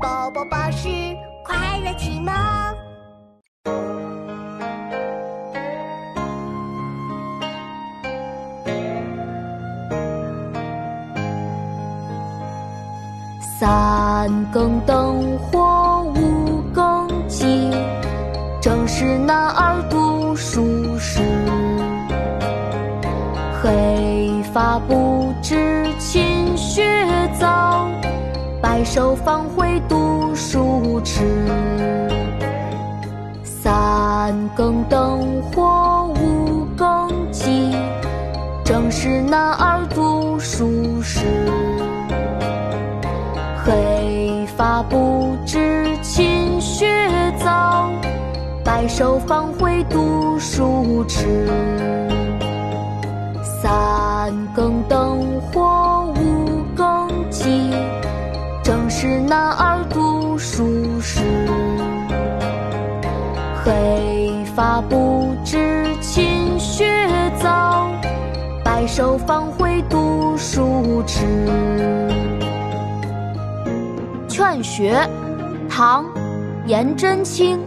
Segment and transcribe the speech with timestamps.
[0.00, 0.88] 宝宝巴士
[1.44, 2.32] 快乐启蒙。
[13.58, 17.70] 三更灯火五更鸡，
[18.60, 21.20] 正是男儿读书时。
[23.60, 26.67] 黑发不知勤学，
[28.78, 31.24] 白首方悔读书迟。
[33.42, 37.74] 三更灯火五更鸡，
[38.64, 41.26] 正是男儿读书时。
[43.64, 46.86] 黑发不知勤学
[47.42, 47.90] 早，
[48.64, 51.48] 白首方悔读书迟。
[53.60, 55.62] 三更灯火
[59.28, 61.20] 男儿读书时。
[63.62, 66.86] 黑发不知勤学
[67.38, 67.90] 早，
[68.64, 71.26] 白首方悔读书迟。
[74.26, 74.94] 《劝学》
[75.68, 76.04] 唐·
[76.64, 77.60] 颜真卿，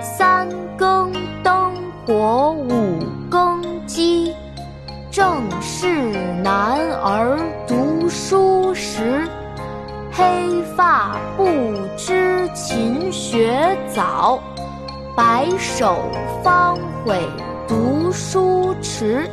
[0.00, 1.12] 三更
[1.44, 1.72] 灯
[2.04, 2.98] 火五
[3.30, 4.34] 更鸡，
[5.12, 5.86] 正是
[6.42, 8.51] 男儿读书。
[10.22, 11.48] 黑发不
[11.96, 14.40] 知勤学早，
[15.16, 15.98] 白首
[16.44, 17.20] 方悔
[17.66, 19.28] 读书迟。